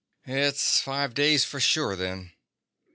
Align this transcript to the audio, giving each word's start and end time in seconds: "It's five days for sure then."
"It's 0.25 0.79
five 0.81 1.13
days 1.13 1.45
for 1.45 1.59
sure 1.59 1.95
then." 1.95 2.31